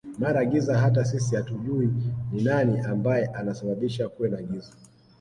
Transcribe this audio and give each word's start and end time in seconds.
mara 0.19 0.45
giza 0.45 0.77
hata 0.77 1.05
sisi 1.05 1.35
hatujuwi 1.35 1.89
ni 2.31 2.43
nani 2.43 2.79
ambaye 2.79 3.25
ana 3.25 3.55
sababisha 3.55 4.09
kuwe 4.09 4.29
na 4.29 4.41
giza 4.41 4.73